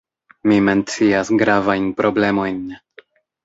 [0.51, 2.61] Mi mencias gravajn problemojn.